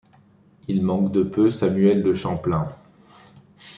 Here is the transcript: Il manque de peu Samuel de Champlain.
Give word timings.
Il 0.67 0.81
manque 0.81 1.11
de 1.11 1.21
peu 1.21 1.51
Samuel 1.51 2.01
de 2.01 2.15
Champlain. 2.15 2.75